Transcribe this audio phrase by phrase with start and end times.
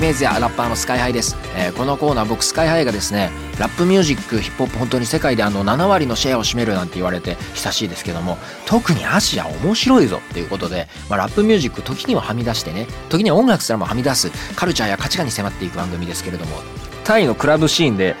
[0.00, 16.56] イメージやラッパーのスカイハイです、えーこのコーナー僕スカイハイがですねラップミュージックヒップホップ本当に世界であの7割のシェアを占めるなんて言われて久しいですけども特にアジア面白いぞっていうことで、まあ、ラップミュージック時にははみ出してね時には音楽すらもはみ出すカルチャーや価値観に迫っていく番組ですけれども
[17.04, 18.16] タイのクラブシーンで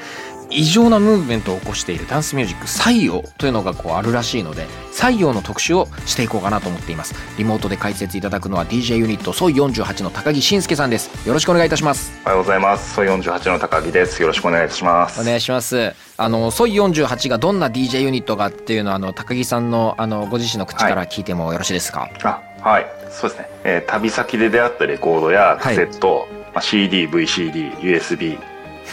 [0.50, 12.94] 異常なムーブメントを起こしているダンスミュージック採用というのがこうあるらしいので採用の特集をしていこうかなと思っていますリモートで解説いただくのは DJ ユニットソイ48の高木慎介さんですよろしくお願いいたしますおはようございます。
[12.94, 14.20] ソイ48の高木です。
[14.20, 15.20] よろしくお願いいたします。
[15.20, 22.86] お願いしますあのソイ48がどんな DJ ユニットかっていうのはあの高木さんのあのご自身の口から聞いてもよろしいですか、あ、はい。
[23.10, 23.48] そうですね。
[23.64, 28.38] えー旅先で出会ったレコードやカセット、まあ、CD、VCD、USB、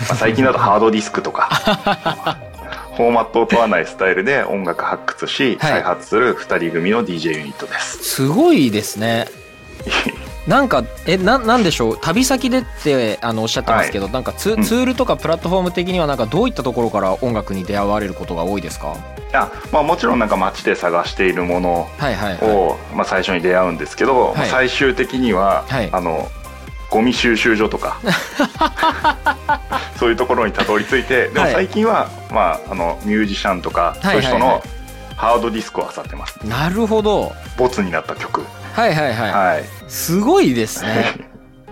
[0.08, 1.50] まあ、最近だとハードディスクとか、
[2.98, 5.72] フォーマットを問わないスタイルで音楽発掘し、はい。
[5.74, 8.04] 開発する二人組の DJ ユニットです。
[8.04, 9.28] すごいですね。
[10.48, 11.98] なんかえななんでしょう？
[12.00, 14.64] 旅先でってあのおっしゃってますけど、なんかツ,、うん。
[14.64, 18.96] ツールとかプラットフォーム的にはなんかどういったところから音楽に出会われることが多いですか？
[19.34, 22.50] あまあ、もちろんなんか街で探しているものはいはいはい。
[22.50, 24.50] を、まあ、最初に出会うんですけど、まあはい。
[24.50, 25.90] 最終的には、はい。
[25.92, 26.30] あの
[26.90, 28.00] ゴミ収集所とか。
[29.98, 34.64] そういうところにたどり着いてでもはい最近は、まあ、あのミュージシャンとか、はいそういう人はいはの
[35.16, 36.38] ハードディスクを漁ってます。
[36.46, 37.34] なるほど。
[37.58, 38.42] ボツになった曲。
[38.74, 39.64] はいはいはい、はい。
[39.88, 41.16] すごいですね。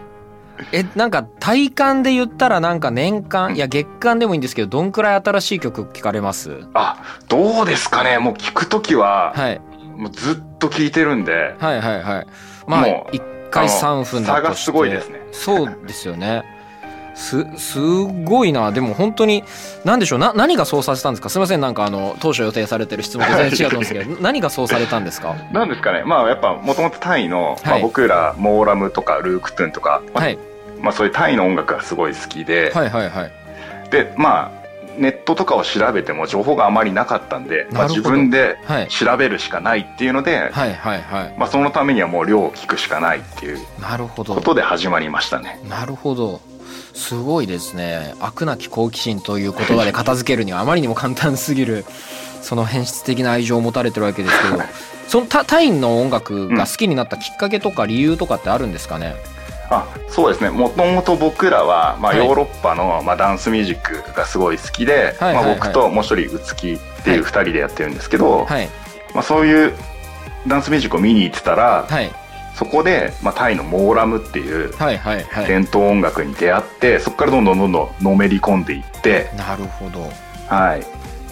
[0.72, 6.62] えなんか体感で言ったらなんか年間いや月間でもいいんですけどどんくらい新しい曲聞かれます？
[6.74, 6.98] あ
[7.28, 8.18] どうですかね。
[8.18, 9.62] もう聞く時は、はい。
[9.96, 11.56] もうずっと聞いてるんで。
[11.60, 12.28] はいはいはい。
[12.66, 14.64] まあもう1回3分だ差がとして。
[14.66, 15.20] すごいですね。
[15.32, 16.44] そうですよね。
[17.16, 18.72] すすごいな。
[18.74, 19.44] でも本当に
[19.86, 20.20] 何でしょう。
[20.20, 21.30] な何がそうさせたんですか？
[21.30, 21.62] すみません。
[21.62, 25.36] なんかあの当初予定されてる質問と 全然違うと思うんですけど 何がそうされたんですか？
[25.54, 26.04] なんですかね。
[26.06, 27.82] まあやっぱもともとタイの、まあ、はい。
[27.82, 30.38] 僕らモーラムとかルークトゥンとか、まあはい。
[30.82, 33.32] まあ、そういうタイの音楽がすごい好きで、はいはいはい。
[33.92, 34.65] でまあ
[34.98, 38.88] ネットとかを調べても情報があまりなかったんで、まあ、自分ではい。
[38.88, 41.36] 調べるしかないっていうので、はいはいはい。
[41.38, 44.34] まあ、そのためにはもう量を聞くしかないっていうなるほど。
[44.36, 45.60] ことで始まりましたね。
[45.70, 46.42] なるほど。
[46.94, 48.14] すごいですね。
[48.20, 51.86] 悪なき好奇心という言葉で片付けるにはあまりにも簡単すぎる
[52.42, 54.64] その変質的な愛情を持たれてるわけですけど
[55.08, 59.16] そのタタイの音楽が好きになったきっかけとか理由とかってあるんですかね、
[59.70, 60.50] あそうですね。
[60.50, 62.26] もともと僕らは、まあ、はい。
[62.26, 68.70] ヨーロッパの、まあ、ダンスミュージックがすごい好きで、まあ、僕ともう一人うつきっていう二人でやってるんですけど、はい。
[69.14, 69.74] まあ、そういう
[70.48, 72.12] ダンスミュージックを見に行ってたら、はい。
[72.56, 74.72] そこで、まあ、タイのモーラムっていう
[75.46, 80.10] 伝統音楽に出会ってそこからどんどんどんどんのめり込んでいって、なるほど。
[80.48, 80.86] はい、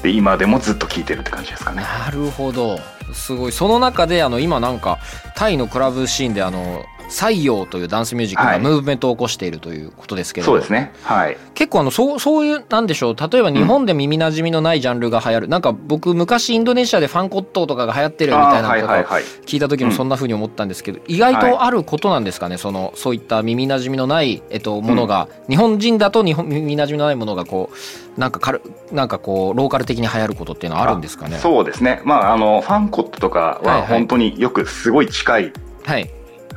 [0.03, 1.81] で今でもずっと聴いてるって感じですかね。
[1.81, 2.77] なるほど。
[3.13, 3.51] すごい。
[3.53, 4.99] その中であの今なんか
[5.35, 8.59] タイのクラブシーンであの採用というダンスミュージックがはい。
[8.59, 10.91] ムーブメントを起こしているということですけれど、そうですね。
[11.03, 11.37] はい。
[11.53, 13.15] 結構あのそうそういうなんでしょう。
[13.15, 19.23] 例えば日本で耳なじみのないジャンルが流行る、なんか僕昔インドネシアでファンコットとかが流行ってるみたいなことをはいはい。
[19.45, 22.57] 聞いた時もそんな風に思ったんですけど、意外とあることなんですかね？
[22.57, 27.69] そのそういった耳なじみのない、えっと、ものが、日本人だと日本耳なじみのないものがこ
[28.17, 31.37] うなんかかるなんかこうローカル的に流行ることっていうのはあるんですかね？
[31.37, 32.01] そうですね。
[32.05, 33.87] まあ、あの、ファンコットとかはいははい。
[33.87, 35.53] 本当によくすごい近い、
[35.85, 36.09] はい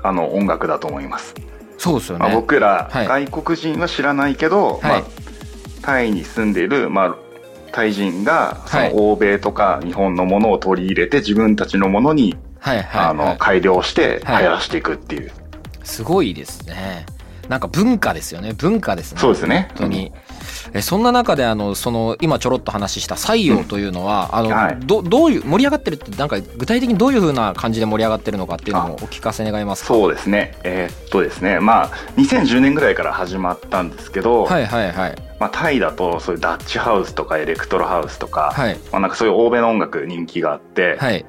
[0.03, 1.35] あの、音楽だと思います。
[1.79, 3.27] そうですよまあ、ね僕ら、はい。
[3.29, 4.81] 外国人は知らないけど、はい。
[4.83, 5.03] まあ、
[5.83, 7.17] タイに住んでいる、まあ、
[7.73, 8.95] タイ人が、そはい。
[8.95, 14.45] の欧米とか日本のものを取り入れて自分たちのものに、はいはい、あの、はい、改良して流はい。
[14.45, 15.31] 行らしていくっていう。
[15.85, 17.07] すごいですね。
[17.49, 18.55] なんか文化ですよね。
[18.55, 19.21] 文化ですね。
[19.21, 19.69] そうですね。
[19.79, 20.13] 本当に。
[20.73, 29.89] えそんな中であのその今ちょろっと話した採用というのは、あの、はいどどういう盛り上がってるってなんか具体的にどういう風な感じで盛り上がってるのかっていうのもお聞かせ願いますか？
[29.89, 30.57] そうですね。
[30.65, 31.61] えーっとですね。
[31.61, 41.25] まあ、2010年ぐらいから始まったんですけど、はいはいはいまあ、タイだとそういうダッチハウスとかエレクトロハウスとか、はいまあ、なんかそういう欧米の音楽人気があって、はい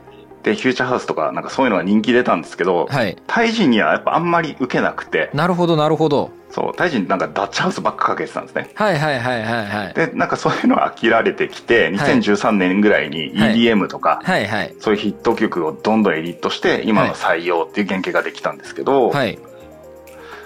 [0.47, 3.17] で、フューチャーハウスとかなんかそういうのが人気出たんですけど、はい。
[3.27, 6.31] タイ人にはやっぱあんまり受けなくて、なるほどなるほど。
[6.49, 8.69] そう、タイ人なんかダッチハウスばっかかけてたんですね。
[8.73, 9.93] はいはいはいはいはい。
[9.93, 19.37] で、なんかそういうの飽きられてきて、2013年ぐらいにはい EDM とか、はいはいそういうヒット曲をどんどんエディットして、今の採用っていう原型ができたんですけど、はい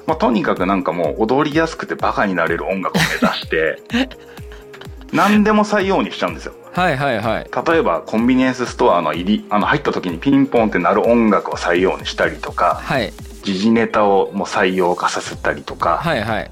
[0.07, 3.77] まあ、とにかくなんかもう踊りやすくてバカになれる音楽を目指して
[5.13, 7.49] 何でも採用にしちゃうんですよはいはいはい。
[7.67, 13.13] 例えばコンビニエンスストアの入りあの入った時にピンポンって鳴る音楽を採用にしたりとかはい。
[13.43, 16.51] 時事ネタをもう採用化させたりとか、はいはい。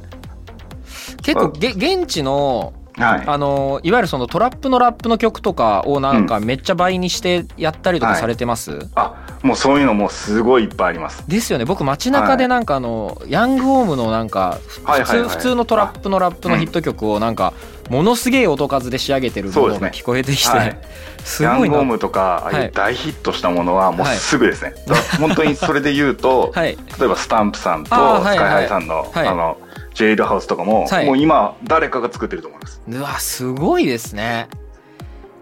[1.21, 3.23] 結構げ現地のはい。
[3.27, 11.23] あのいわゆるそのトラップのラップの曲とかをなんかめっちゃ倍にしてやったりとかされてます、あもうそういうのもうすごいいっぱいあります。
[11.27, 11.65] ですよね。
[11.65, 15.19] 僕街中でなんかあの、ヤングオームのなんかふ普通はいはい。
[15.21, 15.29] はい。
[15.29, 17.53] 普通のトラップのラップのヒット曲をなんか
[17.89, 20.77] ものすげえ音数で仕上げてるものが聞こえてきて、はい。
[21.23, 21.65] すごいな。
[21.65, 22.65] ヤングオームとかああはい。
[22.65, 26.77] いう大ヒットしたものはもうすぐですね、 だから本当にそれで言うと、 はい。
[26.99, 29.27] 例えばスタンプさんとスカイハイさんの、はい。
[29.27, 29.57] あの
[29.93, 31.05] ジェイルハウスとかも、はい。
[31.05, 32.81] もう今誰かが作ってると思います。
[32.87, 34.47] うわすごいですね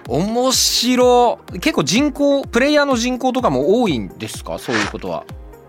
[0.08, 4.58] 面白結構人口プレイヤーの人口とかも多いんですか？
[4.58, 5.26] そういうことは。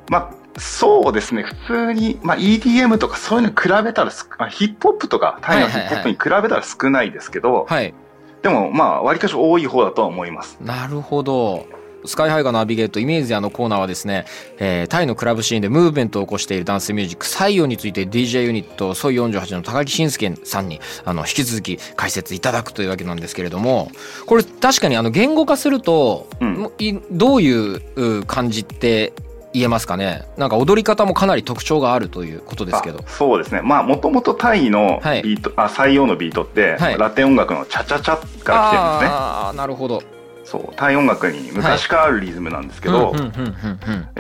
[0.08, 1.43] まあそうですね。
[1.43, 7.94] 普通に、まあ、EDM とかそういうのに比べたらすまあヒップホップとかタイのヒップホップに比べたら少ないですけど、はい。
[8.43, 10.58] でもまあ割かし多い方だとは思います。
[10.61, 11.67] なるほど
[12.04, 14.24] スカイハイがナビゲートイメージアのコーナーはですね、
[14.58, 23.90] えータイのクラブシーンでムーブメントを起こしているダンスミュージック採用について DJ ユニットソイ48の高木慎介さんにあの引き続き解説いただくというわけなんですけれども
[24.26, 26.70] これ確かにあの言語化すると、うん。
[27.10, 27.82] どういう
[28.18, 29.12] う感じって
[29.52, 30.24] 言えますかね？
[30.36, 32.98] なんか踊り方もかなり特徴があるということですけど。
[32.98, 33.62] あそうですね。
[33.62, 35.22] まあもともとタイのはい。
[35.22, 36.98] ビート、あ採用のビートって、はい。
[36.98, 39.08] ラテン音楽のチャチャチャから来てるんですね。
[39.10, 40.02] ああなるほど
[40.50, 43.14] そうタイ音楽に昔からあるリズムなんですけど、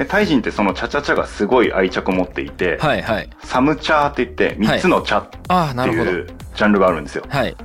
[0.08, 3.30] タイ人ってそのチャチャチャがすごい愛着を持っていて、はいはい。
[3.42, 5.38] サムチャーって言って3つのチャって
[5.88, 7.24] いうジャンルがあるんですよ。
[7.30, 7.56] はい。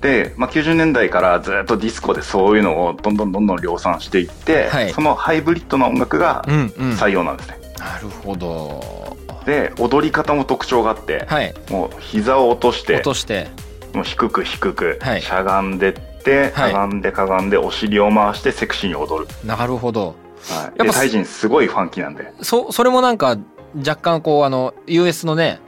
[0.00, 4.92] で、まあ、90年代からずっとディスコでそういうのをどんどんどんどん量産していって、はい。
[4.92, 6.70] そのハイブリッドな音楽がうんうん。
[6.92, 7.58] 採用なんですね。
[7.78, 9.16] なるほど。
[9.46, 11.52] で踊り方も特徴があって、はい。
[11.70, 13.48] もう膝を落として落として。
[13.94, 15.22] もう低く低く、はい。
[15.22, 16.52] しゃがんでってはい。
[16.52, 20.14] かがんでかがんでお尻を回してセクシーに踊る、なるほど。
[20.48, 22.32] はい、やっぱでタイ人すごいファンキーなんで。
[22.42, 23.38] そそれもなんか
[23.76, 25.60] 若干こうあの US のね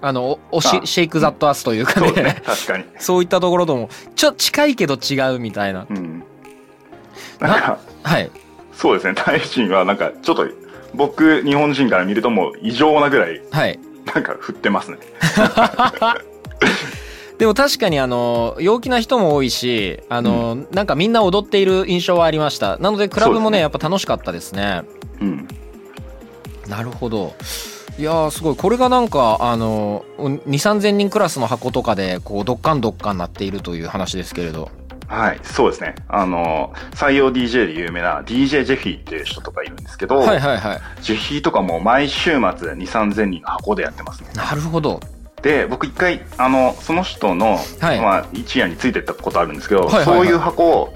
[0.00, 2.08] あのおおしあシェイク・ザット・アスというかね。
[2.08, 2.42] そうですね。
[2.44, 5.86] 確かに、そういったところともちょ近いけど違うみたいな。
[5.88, 6.24] うん、
[7.40, 8.30] なんかはい。
[8.72, 9.14] そうですね。
[9.16, 10.48] タイ人はなんかちょっと
[10.94, 13.78] 僕日本人から見るともう異常なぐらいはい。
[14.12, 14.98] なんか振ってますね
[17.38, 22.78] でも確かにあの陽気な人も多いしあの、なんかみんな踊っている印象はありました。
[22.78, 23.60] なのでクラブもねね。
[23.60, 24.82] やっぱ楽しかったですね。
[25.20, 25.48] うん。
[26.68, 27.34] なるほど。
[27.98, 28.56] いやーすごい。
[28.56, 34.70] これがなんかあの2 3 0 0人クラスの箱とかでこうどっかんどっかんなっているという話ですけれど。
[35.06, 35.94] はいそうですね。
[36.08, 45.00] あの採用 DJ で有名な DJ ジェフィーっていう人とかいるんですけど、はいはいはいジェフィーとかも毎週末2 3 0 0人の箱でやってますねなるほど
[45.44, 48.00] で僕一回あのその人の、はい。
[48.00, 50.16] まあ、一夜についてったことあるんですけど、はいはいはい。
[50.16, 50.94] そういう箱を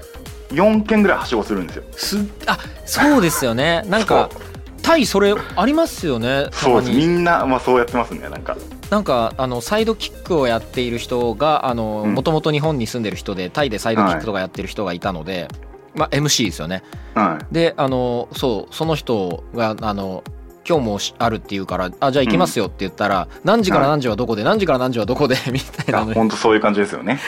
[0.49, 1.83] 4件ぐらいはしごするんですよ。
[1.91, 2.17] す
[2.47, 3.83] あそうですよね。
[3.87, 4.31] なんか
[4.81, 6.97] タイそれありますよねたそうです。
[6.97, 8.57] みんな、まあ、そうやってますねなんか。
[8.89, 15.47] なんかあのサイドキックをやっている人がもともと日本に住んでる人でタイでサイドキックとかやってる人がいたので、
[15.93, 16.81] まあ MC ですよね。
[17.13, 17.53] はい。
[17.53, 20.23] であのそうその人があの
[20.67, 27.19] 今日もしあるっていうからあじゃあ行きますよって言ったら、何時から何時はどこで何時から何時はどこでみたいなの本当そういう感じですよね。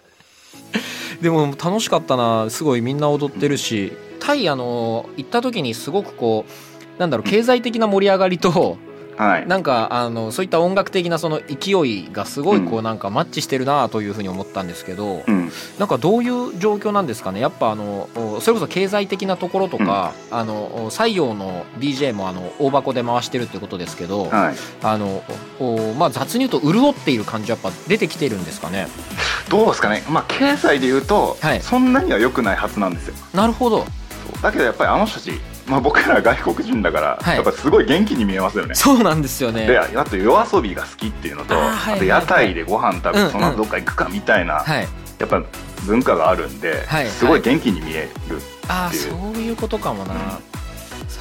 [1.20, 2.48] でも楽しかったな。
[2.48, 8.78] すごいみんな踊ってるしタイあの行った時にすごくこうなんだろう経済的な盛り上がりと
[9.20, 9.46] はい。
[9.46, 15.50] なんかあのそういった音楽的なその勢いがすごいこううなんかマッチしてるなというふうに思ったんですけど、うん。
[15.78, 17.40] なんかどういう状況なんですかね？
[17.40, 24.54] やっぱあのおそれこそ経済的なところとか、あのお採用の DJ もあの大箱で回してるってことですけど、はい。
[24.82, 25.22] あの
[25.58, 28.88] おまあ雑に言うと潤っている感じはやっぱ出てきてるんですかね？
[29.50, 30.02] どうですかね？
[30.08, 31.60] まあ経済で言うと、はい。
[31.60, 33.14] そんなには良くないはずなんですよ。
[33.34, 33.84] なるほど。
[34.42, 35.32] だけどやっぱりあの人たち、
[35.66, 37.36] まあ、僕ら外国人だから、はい。
[37.36, 38.74] やっぱすごい元気に見えますよね。
[38.74, 39.66] そうなんですよね。
[39.66, 43.32] であと夜遊びが好きっていうのとあと屋台でご飯食べて、うんうん。
[43.32, 44.88] その後どっか行くかみたいな、はい。
[45.18, 45.42] やっぱ
[45.86, 49.10] 文化があるんで、はいすごい元気に見える、ああっていう。
[49.10, 50.14] そういうことかもな、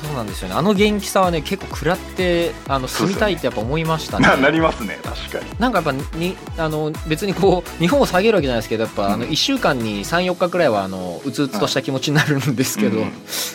[0.04, 0.56] そうなんですよね。
[0.56, 4.28] あの元気さはね結構食らってあの住みたいってやっぱ思いましたね。
[4.28, 5.46] な なりますね確かに。
[5.60, 9.30] なんかやっぱにあの別にこう日本を下げるわけじゃないですけどやっぱ、あのうん。
[9.30, 13.08] 1週間に34日くらいはあのうつうつとした気持ちになるんですけど、うん。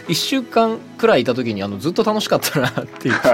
[0.09, 3.15] 1週間くらいいた時にあのずっと楽しかったなっていう。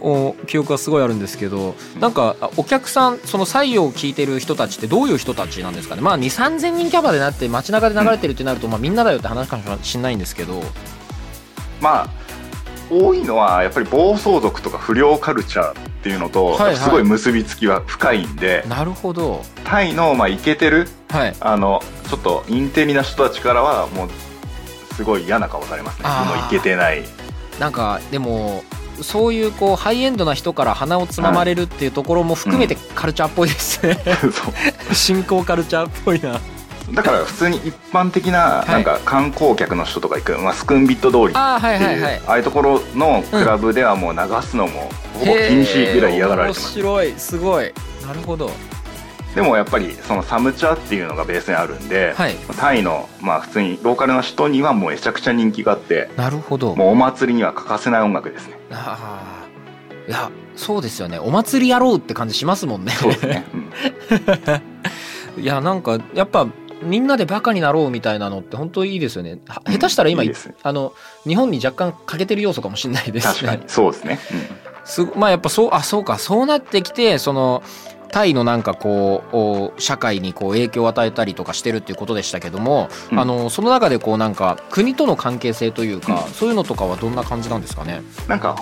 [0.00, 6.02] お記憶がすごいあるんですけどなんかあお客さんその採用を聞いてる人たちってどういう人たちなんですかね。
[6.02, 10.62] まあ2 3 0 0人キャパでなって街中で流れてるってなると、まあ、みんなだよって話かもしれないんですけど
[11.80, 12.08] まあ
[12.90, 16.76] 多いのはやっぱり暴走族とか不良カルチャーっていうのと、はいはい。
[16.76, 19.42] すごい結びつきは深いんでなるほど。
[19.64, 21.36] タイのまあイケてるはい。
[21.40, 24.08] あのちょっとインテリな人たちからはもう
[24.94, 26.08] すごい嫌な顔されますね。
[26.08, 27.02] もうイケてない。
[27.58, 28.62] なんかでも
[29.02, 34.32] そういうこうハイエンドな人から鼻をつままれるっていうところも含めてカルチャーっぽいですね、 そう。
[34.94, 36.40] 新興カルチャーっぽいな
[36.92, 38.70] だから普通に一般的なはい。
[38.70, 42.20] なんか観光客の人とか行く、まあ、スクンビット通りっていう、はいはい。
[42.26, 46.78] ああいうところのクラブではもう流すのもほぼ禁止ぐらい嫌がられてます。
[46.78, 47.12] 面白い。
[47.16, 47.72] すごい。
[48.06, 48.50] なるほど。
[49.34, 52.36] でもやっぱりそのサムチャっていうのがベースにあるんで、はい。
[52.56, 56.74] タイのまあ普通にローカルな人にはもうめちゃくちゃ人気があってなるほど。
[56.74, 58.58] もうお祭りには欠かせない音楽ですね。
[58.70, 59.46] ああ
[60.08, 61.18] いやそうですよね。
[61.18, 62.92] お祭りやろうって感じしますもんね。
[62.92, 63.56] そうですね、う
[65.40, 65.42] ん。
[65.42, 66.46] いやなんかやっぱ
[66.82, 69.38] みんなでバカになろうみたいなのって本当いいですよね。
[69.48, 70.54] は下手したら今、いいですね。
[70.62, 70.92] あの
[71.26, 73.26] 日本に若干欠けてる要素かもしれないです。
[73.26, 73.62] 確かに。
[73.68, 74.18] そうですね、
[74.84, 76.18] すまあやっぱそうあそうか。
[76.18, 77.62] そうなってきてその
[78.12, 83.18] タイのなんかこうお社会にこう影響を与えたりとかしてるっていうことでしたけども、うん。
[83.18, 86.32] あのその中でこうなんか国との関係性というか、うん。
[86.32, 88.02] そういうのとかはどんな感じなんですかね？
[88.22, 88.56] うん、なんか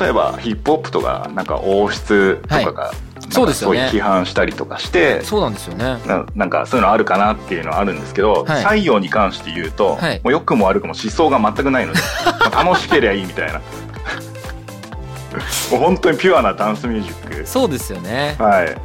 [0.00, 2.92] 例えばヒップホップとかなんか王室とかが、
[3.30, 3.88] そうですよね。
[3.92, 5.98] 批判したりとかしてそうなんですよね。
[6.06, 8.64] ななんかそういうのあるかなっていうのはあるんですけど、はい。
[8.64, 10.20] 採用に関して言うと、はい。
[10.22, 12.00] もう良くも悪くも思想が全くないので
[12.40, 13.60] まあ楽しければいいみたいな。
[15.70, 17.46] もう本当にピュアなダンスミュージック。
[17.46, 18.36] そうですよね。
[18.38, 18.76] はい。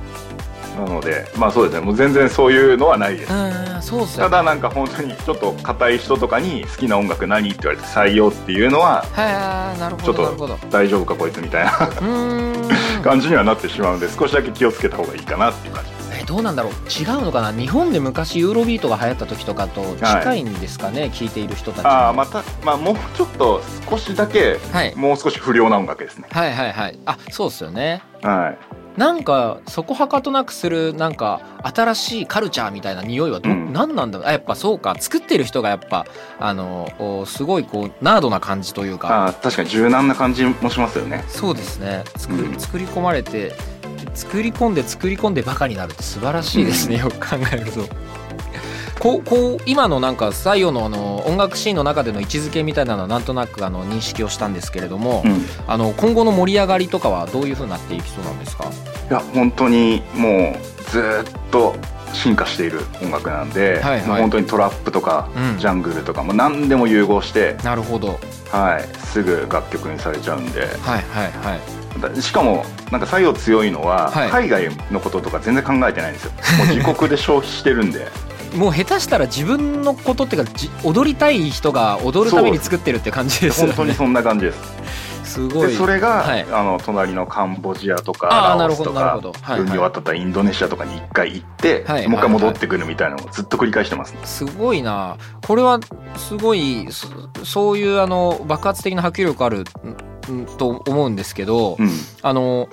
[0.78, 1.86] なのでまあそうですね。
[1.86, 3.34] もう全然そういうのはないです。
[3.34, 4.30] うんそうっすよね。
[4.32, 10.54] ただなんか本当にちょっと硬い人とかに好きな音楽何って言われて採用っていうのははいなるちょっほどなるほど。
[10.56, 11.72] と大丈夫かこいつみたいな。
[11.72, 12.70] うーん
[13.02, 15.92] 感じにはなってしまうので少しだけ気をつけた方がいいかなっていう感じ。
[15.92, 16.72] ですえどうなんだろう？
[16.72, 17.52] 違うのかな？
[17.52, 21.86] 日本で昔ユーロビートが流行った時とかと近いんですかね、聞いている人たち。
[21.86, 24.96] ああまたまあもうちょっと少しだけはい。
[24.96, 26.28] もう少し不良な音楽ですね。
[26.32, 27.00] はいはいはい。
[27.06, 28.04] あそうっすよね。
[28.22, 28.58] はい
[28.98, 33.72] なんかそこはかとなくするなんか新しいカルチャーみたいな匂いはど、うん。
[33.72, 34.28] 何なんだろう。
[34.28, 34.96] あやっぱそうか。
[35.00, 36.06] 作ってる人がやっぱ
[36.40, 39.26] あのおすごいこうナードな感じというか。
[39.26, 41.24] ああ確かに柔軟な感じもしますよね。
[41.28, 42.04] そうですね。
[42.18, 42.60] 作,、うん。
[42.60, 43.54] 作り込まれて
[44.14, 47.82] 作り込んで作り込んでバカになるって素晴らしいですね、よく考えると。
[49.02, 55.32] こうこう今のなんか採用のあの音楽シーンの中での位置づけみたいなのはなんとなくあの認識をしたんですけれども、うん。
[55.32, 55.36] い
[55.68, 58.72] あの今後の盛り上がりとかはどういう風になっていきそうなんですか？
[59.10, 61.76] や本当にもうずーっと
[62.14, 64.22] 進化している音楽なんで、はいはい。
[64.22, 65.58] 本当にトラップとか、うん。
[65.58, 68.20] ジャングルとかも何でも融合して、なるほど。
[68.52, 70.62] はい、すぐ楽曲にされちゃうんで。
[70.62, 71.60] はいはいはい。
[72.00, 74.30] だしかもなんか採用強いのは、はい。
[74.30, 76.32] 海外のこととか全然考えてないんですよ。
[76.60, 78.08] もう自国で消費してるんで
[78.56, 83.74] もう下手したら自分のことっていうかじ踊りたい人が踊るために作ってるって感じですよね。
[83.74, 84.60] 本当にそんな感じです。
[85.32, 85.70] すごい。
[85.70, 86.46] でそれが、はい。
[86.52, 89.32] あの隣のカンボジアとかラオスとなるほかどなるほど。
[89.42, 89.70] はいはい。
[89.70, 95.18] 海を渡ったインドネシアとかに一回行って、はいもう一回戻ってくるみたいなのをずっと繰り返してますね、すごいな。
[95.48, 95.80] これは
[96.18, 97.08] すごいそ
[97.46, 99.64] そういうあの爆発的な波及力ある
[100.58, 101.90] と思うんですけど、うん。
[102.22, 102.68] あの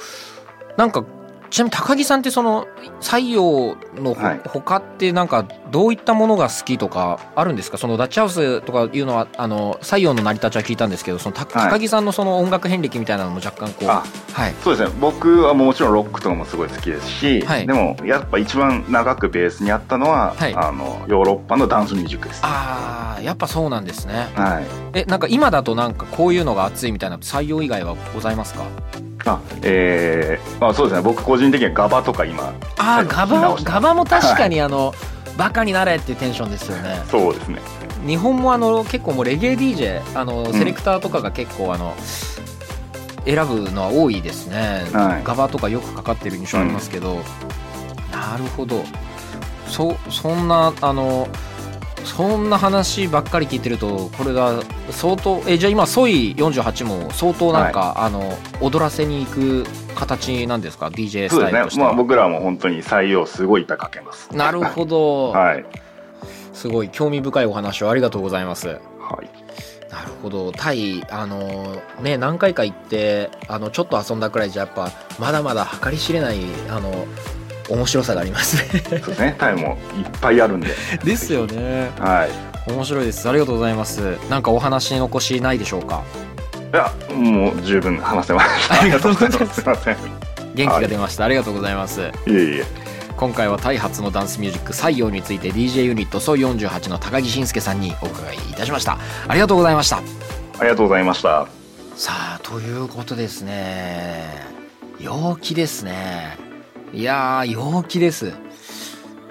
[0.77, 1.05] なんか
[1.51, 2.67] ちなみに高木さんってその
[3.01, 4.41] 採用のほ,、はい。
[4.47, 7.79] 他ってなんかどういったものが好きとかあるんですか？
[7.79, 11.71] そのダッチハウスとかいうのはあの採用の成り立ちは聞いたんですけどそのたはい。
[11.71, 14.55] 高木さんのその音楽遍歴みたいなのも若干こうあはい。
[14.63, 14.97] そうですね。
[15.01, 17.67] 僕はもちろんロックとかもすごい好きですし、はい。
[17.67, 20.55] でもやっぱ一番長くベースにあったのは、はい。
[20.55, 24.29] あのヨーロッパのダンスミュージックですあーやっぱそうなんですね。
[24.35, 24.67] はい。
[24.95, 28.65] えなんか今だとなんかこういうのが熱いみたいな採用以外はございますか？
[29.27, 31.03] あえーまあ、そうですね。
[31.03, 34.95] 僕個人的にはガバとか今あーガバガバも確かにあの、
[35.37, 37.03] バカになれっていうテンションですよね。
[37.11, 37.61] そうですね。
[38.07, 40.53] 日本もあの結構もうレゲエ DJ あのん。
[40.53, 41.95] セレクターとかが結構あの、
[43.25, 45.25] 選ぶのは多いですね、はい。
[45.25, 47.17] ガバとかよくかかってる印象ありますけど、
[48.13, 48.85] なるほど。
[49.67, 51.29] そそんなあの
[52.09, 61.53] そんな話ばっかり聞いてるとこれが相当えじゃあ今ソイ48も相当なんか、あの踊らせに行く形なんですか？DJ スそうですね。
[61.53, 64.35] まあタイルとしては、僕らはもう本当に採用すごい板かけます。
[64.35, 65.65] なるほど、はい。
[66.53, 68.69] すごい興味深いお話をありがとうございます。
[68.69, 68.75] は
[69.23, 69.31] い。
[69.93, 70.51] なるほど。
[70.53, 76.39] タイあのね何回か行ってあのちょっと遊んだくらいじゃやっぱまだまだ計り知れない
[76.69, 77.07] あの
[77.69, 78.83] 面白さがありますね。
[78.89, 79.37] そうですね。
[79.39, 80.69] タイもいっぱいあるんで。
[81.05, 81.91] ですよね。
[81.99, 82.71] はい。
[82.71, 83.29] 面白いです。
[83.29, 84.01] ありがとうございます。
[84.29, 86.03] なんかお話残しないでしょうか？
[86.73, 89.61] いやもう十分話せましたありがとうございます。
[89.63, 89.97] すいませんい
[90.55, 92.03] 元気が出ました、ありがとうございます。
[92.27, 92.65] えいえ。
[93.17, 98.99] 今回はタイ発のダンスミュージック採用について DJ ユニットソイ48の高木慎介さんにお伺いいたしました。
[99.27, 99.97] ありがとうございました。
[99.97, 100.03] あ
[100.63, 101.47] りがとうございました。
[101.97, 104.47] さあということですね。
[105.01, 106.37] 陽気ですね
[106.93, 108.33] いやー陽気です。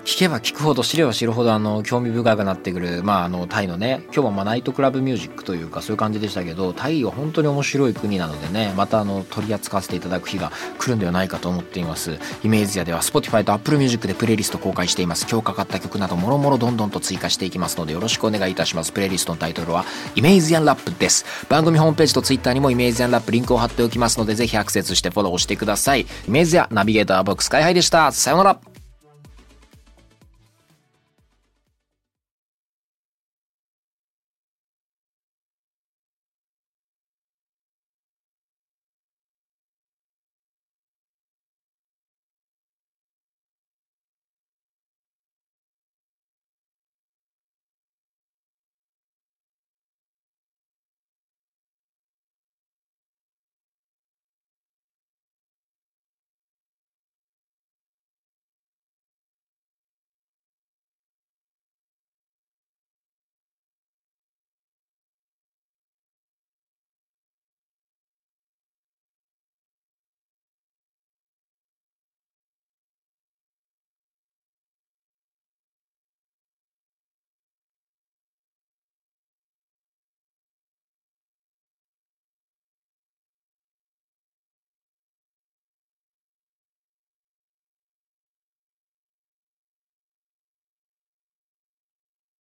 [0.08, 12.20] 聞けば聞くほど知れば知るほどあの興味深くなってくるまああのタイのね今日もまナイトクラブミュージックというかそういう感じでしたけどタイは本当に面白い国なのでねまたあの取り扱わせていただく日が来るんではないかと思っています。
[12.42, 15.28] イメージ屋では Spotify と Apple Music でプレイリスト公開しています。
[15.30, 18.94] 今日かかった曲などもろもろどんどんと追加していきますのでよろしくお願いいたします。
[18.94, 19.84] プレイリストのタイトルは
[20.16, 21.26] イメージアンラップです。
[21.50, 26.04] 番組ホームページと Twitter にもイメージアンラップリンクを貼っておきますのでぜひアクセスしてフォローしてください。
[26.04, 28.14] イメージアナビゲーター僕スカイハイでした。
[28.14, 28.77] さようなら。